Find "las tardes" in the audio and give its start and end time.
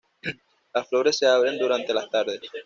1.93-2.39